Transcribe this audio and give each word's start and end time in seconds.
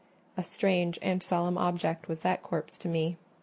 A 0.35 0.41
strange 0.41 0.97
and 1.03 1.21
solemn 1.21 1.59
object 1.59 2.07
was 2.07 2.21
that 2.21 2.41
corpse 2.41 2.75
to 2.79 2.87
me. 2.87 3.17